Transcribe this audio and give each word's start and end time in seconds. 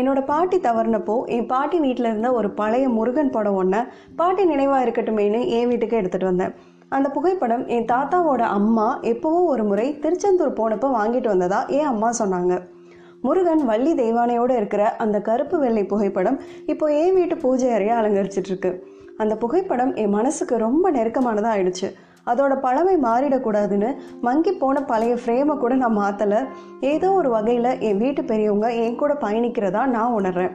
என்னோட 0.00 0.20
பாட்டி 0.32 0.58
தவறினப்போ 0.66 1.16
என் 1.36 1.46
பாட்டி 1.52 1.78
வீட்டில் 1.84 2.08
இருந்த 2.10 2.30
ஒரு 2.40 2.50
பழைய 2.60 2.88
முருகன் 2.96 3.32
படம் 3.36 3.58
ஒன்றை 3.62 3.80
பாட்டி 4.20 4.44
நினைவாக 4.44 4.84
இருக்கட்டுமேனு 4.86 5.40
என் 5.58 5.70
வீட்டுக்கு 5.70 6.00
எடுத்துகிட்டு 6.00 6.30
வந்தேன். 6.32 6.52
அந்த 6.96 7.08
புகைப்படம் 7.16 7.64
என் 7.74 7.88
தாத்தாவோட 7.90 8.42
அம்மா 8.58 8.86
எப்போவோ 9.10 9.40
ஒரு 9.52 9.64
முறை 9.64 9.86
திருச்செந்தூர் 10.04 10.58
போனப்போ 10.60 10.88
வாங்கிட்டு 10.98 11.28
வந்ததா 11.32 11.60
என் 11.78 11.90
அம்மா 11.92 12.08
சொன்னாங்க. 12.18 12.54
முருகன் 13.26 13.62
வள்ளி 13.70 13.92
தெய்வானையோடு 13.94 14.54
இருக்கிற 14.56 14.82
அந்த 15.04 15.16
கருப்பு 15.28 15.56
வெள்ளை 15.58 15.84
புகைப்படம் 15.84 16.38
இப்போ 16.72 16.86
என் 17.00 17.14
வீட்டு 17.14 17.36
பூஜை 17.36 17.68
அறையை 17.76 17.96
அலங்கரிச்சிட்ருக்கு 17.96 18.70
அந்த 19.22 19.34
புகைப்படம் 19.42 19.92
என் 20.02 20.14
மனசுக்கு 20.18 20.54
ரொம்ப 20.66 20.84
நெருக்கமானதாக 20.90 21.54
ஆயிடுச்சு. 21.56 21.88
அதோட 22.26 22.60
பழமை 22.60 22.96
மாறிடக்கூடாதுன்னு 22.96 23.96
மங்கி 24.20 24.52
போன 24.52 24.84
பழைய 24.84 25.14
ஃப்ரேமை 25.14 25.58
கூட 25.58 25.74
நான் 25.74 25.92
மாற்றலை 25.92 26.38
ஏதோ 26.80 27.12
ஒரு 27.12 27.30
வகையில் 27.30 27.78
என் 27.78 27.96
வீட்டு 27.96 28.24
பெரியவங்க 28.24 28.74
என் 28.74 28.96
கூட 28.96 29.14
பயணிக்கிறதா 29.14 29.86
நான் 29.86 30.12
உணர்றேன். 30.12 30.50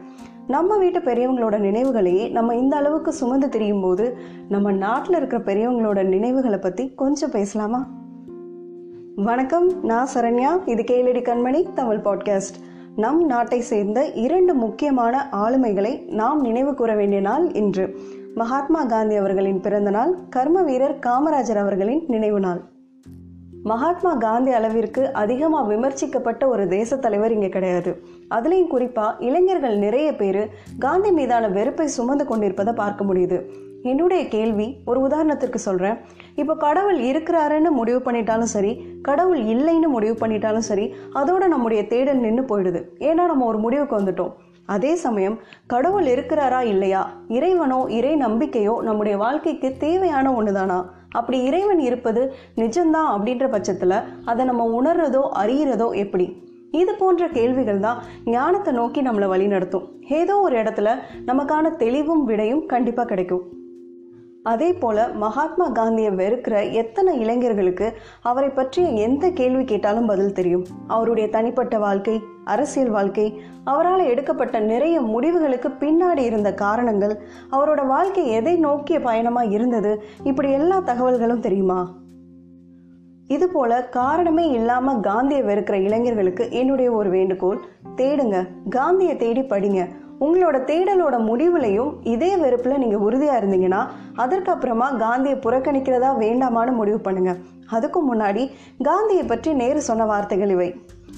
நம்ம 0.47 0.77
வீட்டு 0.77 0.99
பெரியவங்களோட 0.99 1.57
நினைவுகளையே 1.57 2.31
நம்ம 2.31 2.55
இந்த 2.55 2.77
அளவுக்கு 2.77 3.13
சுமந்து 3.13 3.49
திரியும் 3.49 3.81
போது 3.81 4.17
நம்ம 4.49 4.71
நாட்டில் 4.71 5.15
இருக்கிற 5.15 5.43
பெரியவங்களோட 5.43 6.03
நினைவுகளை 6.03 6.59
பற்றி 6.59 6.93
கொஞ்சம் 6.95 7.31
பேசலாமா? 7.31 7.87
வணக்கம் 9.15 9.71
நான் 9.83 10.07
சரண்யா. 10.13 10.69
இது 10.69 10.83
கேளடி 10.83 11.21
கண்மணி 11.21 11.73
தமிழ் 11.73 11.97
பாட்காஸ்ட் 11.97 12.57
நம் 12.95 13.25
நாட்டை 13.25 13.61
சேர்ந்த 13.61 14.11
இரண்டு 14.11 14.53
முக்கியமான 14.53 15.29
ஆளுமைகளை 15.31 16.07
நாம் 16.11 16.41
நினைவு 16.41 16.75
கூற 16.75 16.95
வேண்டிய 16.95 17.21
நாள் 17.21 17.51
இன்று. 17.51 17.99
மகாத்மா 18.39 18.79
காந்தி 18.83 19.15
அவர்களின் 19.15 19.59
பிறந்த 19.65 19.89
நாள் 19.95 20.09
கர்ம 20.29 20.61
வீரர் 20.61 20.95
காமராஜர் 21.05 21.59
அவர்களின் 21.61 22.01
நினைவு 22.13 22.39
நாள். 22.45 22.59
மகாத்மா 23.71 24.11
காந்தி 24.23 24.51
அளவிற்கு 24.57 25.03
அதிகமாக 25.21 25.69
விமர்சிக்கப்பட்ட 25.73 26.43
ஒரு 26.53 26.63
தேச 26.73 26.97
தலைவர் 27.05 27.33
இங்கே 27.35 27.49
கிடையாது. 27.49 27.91
அதுலேயும் 28.35 28.71
குறிப்பாக 28.73 29.25
இளைஞர்கள் 29.27 29.77
நிறைய 29.77 30.07
பேர் 30.15 30.41
காந்தி 30.85 31.11
மீதான 31.11 31.47
வெறுப்பை 31.57 31.87
சுமந்து 31.97 32.25
கொண்டிருப்பதை 32.31 32.73
பார்க்க 32.81 33.07
முடியுது. 33.11 33.39
என்னுடைய 33.91 34.21
கேள்வி 34.27 34.67
ஒரு 34.85 34.99
உதாரணத்திற்கு 35.07 35.61
சொல்கிறேன் 35.67 35.97
இப்போ 36.41 36.55
கடவுள் 36.65 36.99
இருக்கிறாருன்னு 37.11 37.71
முடிவு 37.79 38.01
பண்ணிட்டாலும் 38.05 38.53
சரி 38.55 38.73
கடவுள் 39.01 39.41
இல்லைன்னு 39.53 39.89
முடிவு 39.95 40.17
பண்ணிட்டாலும் 40.21 40.67
சரி 40.69 40.87
அதோட 41.21 41.43
நம்முடைய 41.53 41.83
தேடல் 41.93 42.23
நின்று 42.25 42.45
போயிடுது. 42.51 42.81
ஏன்னா 43.09 43.25
நம்ம 43.31 43.45
ஒரு 43.45 43.61
முடிவுக்கு 43.67 43.97
வந்துட்டோம். 43.99 44.33
அதே 44.65 44.95
சமயம் 44.95 45.39
கடவுள் 45.67 46.05
இருக்கிறாரா 46.05 46.61
இல்லையா? 46.63 47.01
இறைவனோ 47.27 47.85
இறை 47.89 48.13
நம்பிக்கையோ 48.15 48.81
நம்முடைய 48.81 49.17
வாழ்க்கைக்கு 49.17 49.75
தேவையான 49.77 50.31
ஒன்றுதானா 50.31 50.79
அப்படி 51.09 51.43
இறைவன் 51.43 51.79
இருப்பது 51.79 52.33
நிஜம்தான் 52.55 53.11
அப்படின்ற 53.15 53.49
பட்சத்தில் 53.49 54.03
அதை 54.25 54.45
நம்ம 54.45 54.81
உணர்றதோ 54.81 55.23
அறியிறதோ 55.43 55.95
எப்படி? 55.95 56.43
இது 56.71 56.95
போன்ற 56.95 57.27
கேள்விகள் 57.27 57.79
தான் 57.79 57.99
ஞானத்தை 58.25 58.73
நோக்கி 58.73 59.01
நம்மளை 59.01 59.27
வழிநடத்தும். 59.27 59.85
ஏதோ 60.09 60.37
ஒரு 60.37 60.55
இடத்துல 60.63 60.89
நமக்கான 61.25 61.75
தெளிவும் 61.75 62.23
விடையும் 62.23 62.65
கண்டிப்பாக 62.65 63.07
கிடைக்கும். 63.07 63.63
அதே 64.45 64.73
போல 64.73 65.07
மகாத்மா 65.07 65.69
காந்தியை 65.69 66.11
வெறுக்கிற 66.11 66.71
எத்தனை 66.71 67.19
இளைஞர்களுக்கு 67.19 67.93
அவரை 68.21 68.49
பற்றிய 68.49 68.89
எந்த 68.89 69.29
கேள்வி 69.29 69.63
கேட்டாலும் 69.63 70.05
பதில் 70.05 70.33
தெரியும்? 70.33 70.65
அவருடைய 70.87 71.29
தனிப்பட்ட 71.29 71.79
வாழ்க்கை 71.79 72.21
அரசியல் 72.45 72.89
வாழ்க்கை 72.89 73.41
அவரால் 73.63 73.99
எடுக்கப்பட்ட 73.99 74.59
நிறைய 74.59 75.01
முடிவுகளுக்கு 75.01 75.69
பின்னாடி 75.69 76.17
இருந்த 76.17 76.53
காரணங்கள் 76.53 77.19
அவரோட 77.51 77.87
வாழ்க்கை 77.87 78.27
எதை 78.27 78.55
நோக்கிய 78.55 78.99
பயணமாக 78.99 79.45
இருந்தது? 79.45 80.03
இப்படி 80.23 80.51
எல்லா 80.51 80.81
தகவல்களும் 80.81 81.39
தெரியுமா? 81.39 81.93
இது 83.27 83.49
போல 83.49 83.83
காரணமே 83.83 84.49
இல்லாம 84.49 84.99
காந்தியை 84.99 85.43
வெறுக்கிற 85.43 85.73
இளைஞர்களுக்கு 85.73 86.51
என்னுடைய 86.51 86.91
ஒரு 86.91 87.09
வேண்டுகோள் 87.09 87.59
தேடுங்க. 87.95 88.47
காந்தியை 88.69 89.15
தேடி 89.15 89.41
படிங்க. 89.41 89.87
உங்களோட 90.19 90.57
தேடலோட 90.71 91.15
முடிவுலையும் 91.17 91.93
இதே 92.03 92.37
வெறுப்பில் 92.37 92.77
நீங்கள் 92.77 92.99
உறுதியாக 92.99 93.45
இருந்தீங்கன்னா 93.45 93.85
அதற்கு 94.15 94.51
அப்புறமா 94.51 94.91
காந்தியை 94.91 95.37
புறக்கணிக்கிறதா 95.37 96.09
வேண்டாமான்னு 96.19 96.71
முடிவு 96.71 96.99
பண்ணுங்க. 96.99 97.35
அதுக்கும் 97.71 98.13
முன்னாடி 98.13 98.51
காந்தியை 98.83 99.23
பற்றி 99.23 99.53
நேரு 99.53 99.81
சொன்ன 99.81 100.05
வார்த்தைகள் 100.05 100.49
இவை. 100.49 100.75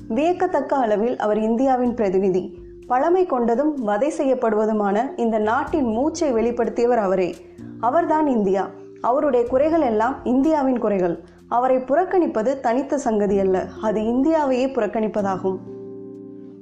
வியக்கத்தக்க 0.07 0.75
அளவில் 0.75 1.17
அவர் 1.17 1.39
இந்தியாவின் 1.39 1.93
பிரதிநிதி. 1.93 2.57
பழமை 2.87 3.25
கொண்டதும் 3.25 3.73
வதை 3.75 4.13
செய்யப்படுவதுமான 4.17 4.99
இந்த 5.15 5.37
நாட்டின் 5.37 5.85
மூச்சை 5.85 6.33
வெளிப்படுத்தியவர் 6.33 6.97
அவரே. 6.97 7.35
அவர்தான் 7.79 8.27
இந்தியா. 8.27 8.69
அவருடைய 9.01 9.47
குறைகள் 9.47 9.81
எல்லாம் 9.81 10.15
இந்தியாவின் 10.23 10.79
குறைகள். 10.79 11.23
அவரை 11.47 11.77
புறக்கணிப்பது 11.77 12.59
தனித்த 12.59 12.97
சங்கதி 12.97 13.39
அல்ல. 13.39 13.65
அது 13.81 14.01
இந்தியாவையே 14.01 14.67
புறக்கணிப்பதாகும். 14.73 15.57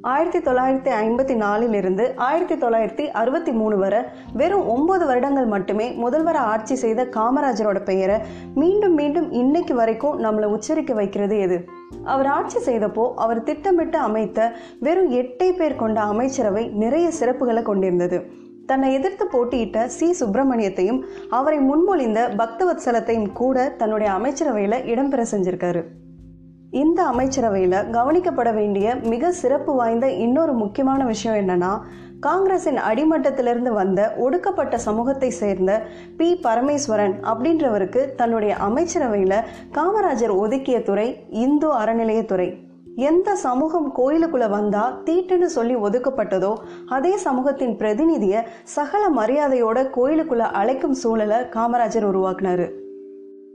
ஆயிரத்தி 0.05 0.51
தொள்ளாயிரத்தி 0.51 0.93
ஐம்பத்தி 0.93 1.35
நாலிலிருந்து 1.35 2.13
ஆயிரத்தி 2.15 2.55
தொள்ளாயிரத்தி 2.55 3.07
அறுபத்தி 3.11 3.51
மூணு 3.51 3.77
வரை 3.77 4.03
வெறும் 4.33 4.67
ஒன்பது 4.67 5.05
வருடங்கள் 5.05 5.45
மட்டுமே 5.45 5.91
முதல்வரை 5.91 6.41
ஆட்சி 6.53 6.75
செய்த 6.75 7.05
காமராஜரோட 7.05 7.83
பெயரை 7.83 8.19
மீண்டும் 8.55 8.93
மீண்டும் 8.93 9.31
இன்னைக்கு 9.31 9.75
வரைக்கும் 9.75 10.23
நம்மளை 10.23 10.45
உச்சரிக்க 10.45 10.93
வைக்கிறது 10.93 11.39
எது? 11.39 11.65
அவர் 12.03 12.25
ஆட்சி 12.25 12.71
செய்தப்போ 12.71 13.13
அவர் 13.15 13.43
திட்டமிட்டு 13.43 13.97
அமைத்த 13.97 14.51
வெறும் 14.79 15.11
எட்டை 15.11 15.51
பேர் 15.57 15.75
கொண்ட 15.75 16.01
அமைச்சரவை 16.01 16.67
நிறைய 16.67 17.11
சிறப்புகளை 17.19 17.61
கொண்டிருந்தது. 17.61 18.25
தன்னை 18.65 18.93
எதிர்த்து 18.93 19.27
போட்டியிட்ட 19.27 19.87
சி. 19.87 20.15
சுப்பிரமணியத்தையும் 20.19 21.01
அவரை 21.29 21.59
முன்மொழிந்த 21.59 22.19
பக்தவத்சலத்தையும் 22.37 23.31
கூட 23.31 23.69
தன்னுடைய 23.69 24.13
அமைச்சரவையில் 24.13 24.83
இடம்பெற 24.83 25.25
செஞ்சிருக்காரு. 25.31 25.83
இந்த 26.81 27.01
அமைச்சரவையில் 27.03 27.75
கவனிக்கப்பட 27.91 28.53
வேண்டிய 28.53 28.95
மிக 28.95 29.31
சிறப்பு 29.31 29.73
வாய்ந்த 29.73 30.09
இன்னொரு 30.09 30.53
முக்கியமான 30.53 31.05
விஷயம் 31.05 31.37
என்னன்னா 31.41 31.69
காங்கிரஸின் 32.19 32.79
அடிமட்டத்திலிருந்து 32.89 33.71
வந்த 33.71 34.13
ஒடுக்கப்பட்ட 34.17 34.77
சமூகத்தை 34.77 35.29
சேர்ந்த 35.29 35.71
பி. 36.17 36.39
பரமேஸ்வரன் 36.43 37.15
அப்படின்றவருக்கு 37.23 38.15
தன்னுடைய 38.15 38.55
அமைச்சரவையில் 38.55 39.37
காமராஜர் 39.71 40.35
ஒதுக்கிய 40.37 40.83
துறை 40.83 41.07
இந்து 41.29 41.69
அறநிலையத்துறை. 41.79 42.49
எந்த 42.95 43.35
சமூகம் 43.35 43.89
கோயிலுக்குள்ள 43.95 44.49
வந்தா 44.49 44.85
தீட்டுன்னு 45.05 45.49
சொல்லி 45.57 45.75
ஒதுக்கப்பட்டதோ 45.75 46.53
அதே 46.87 47.17
சமூகத்தின் 47.17 47.77
பிரதிநிதியை 47.77 48.41
சகல 48.63 49.05
மரியாதையோட 49.21 49.89
கோயிலுக்குள்ள 49.97 50.47
அழைக்கும் 50.61 50.93
சூழலை 50.93 51.37
காமராஜர் 51.37 52.09
உருவாக்குனாரு. 52.11 52.67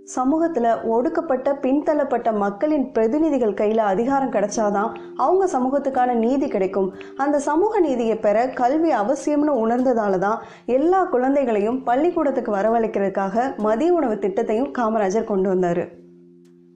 சமூகத்தில் 0.09 0.69
ஒடுக்கப்பட்ட 0.85 1.49
பின்தள்ளப்பட்ட 1.65 2.33
மக்களின் 2.33 2.87
பிரதிநிதிகள் 2.93 3.55
கையில் 3.55 3.83
அதிகாரம் 3.83 4.33
கிடைச்சாதான் 4.33 4.91
அவங்க 5.17 5.45
சமூகத்துக்கான 5.47 6.15
நீதி 6.15 6.49
கிடைக்கும். 6.49 6.89
அந்த 7.17 7.39
சமூக 7.39 7.81
நீதியை 7.81 8.17
பெற 8.17 8.47
கல்வி 8.55 8.91
அவசியம்னு 8.93 9.55
உணர்ந்ததால 9.65 10.19
தான் 10.19 10.43
எல்லா 10.67 11.05
குழந்தைகளையும் 11.05 11.83
பள்ளிக்கூடத்துக்கு 11.83 12.53
வரவழைக்கிறதுக்காக 12.53 13.55
மதிய 13.59 13.93
உணவு 13.93 14.15
திட்டத்தையும் 14.15 14.71
காமராஜர் 14.79 15.31
கொண்டு 15.33 15.49
வந்தார். 15.49 15.83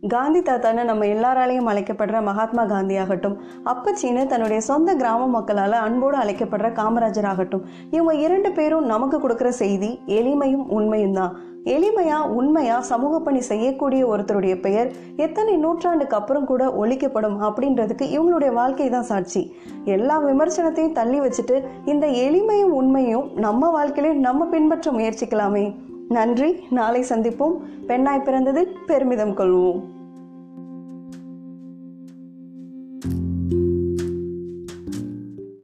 காந்தி 0.02 0.40
தாத்தான்னு 0.40 0.82
நம்ம 0.84 1.06
எல்லாராலையும் 1.06 1.68
அழைக்கப்படுற 1.70 2.22
மகாத்மா 2.22 2.64
காந்தி 2.64 2.96
ஆகட்டும் 2.96 3.36
அப்பச்சின்னு 3.64 4.26
தன்னுடைய 4.26 4.60
சொந்த 4.60 4.94
கிராம 4.94 5.26
மக்களால் 5.26 5.76
அன்போடு 5.78 6.16
அழைக்கப்படுற 6.16 6.70
காமராஜர் 6.72 7.24
ஆகட்டும் 7.24 7.64
இவங்க 7.90 8.14
இரண்டு 8.14 8.52
பேரும் 8.52 8.86
நமக்கு 8.86 9.18
கொடுக்குற 9.18 9.48
செய்தி 9.48 9.90
எளிமையும் 10.06 10.66
உண்மையும் 10.68 11.12
தான் 11.12 11.34
எளிமையா 11.64 12.26
உண்மையா 12.26 12.80
சமூக 12.80 13.20
பணி 13.20 13.40
செய்யக்கூடிய 13.40 14.08
ஒருத்தருடைய 14.08 14.60
பெயர் 14.60 14.92
எத்தனை 15.16 15.56
நூற்றாண்டுக்கு 15.56 16.16
அப்புறம் 16.16 16.44
கூட 16.44 16.66
ஒழிக்கப்படும் 16.66 17.40
அப்படின்றதுக்கு 17.40 18.02
இவங்களுடைய 18.02 18.52
வாழ்க்கை 18.52 18.88
தான் 18.88 19.02
சாட்சி. 19.02 19.54
எல்லா 19.84 20.18
விமர்சனத்தையும் 20.18 20.92
தள்ளி 20.92 21.20
வச்சுட்டு 21.20 21.64
இந்த 21.84 22.06
எளிமையும் 22.06 22.72
உண்மையும் 22.72 23.30
நம்ம 23.34 23.70
வாழ்க்கையிலே 23.70 24.16
நம்ம 24.16 24.44
பின்பற்ற 24.44 24.90
முயற்சிக்கலாமே. 24.90 25.74
நன்றி. 26.08 26.64
நாளை 26.70 27.04
சந்திப்போம். 27.08 27.56
பெண்ணாய் 27.86 28.22
பிறந்ததில் 28.24 28.74
பெருமிதம் 28.86 29.36
கொள்வோம். 29.36 29.82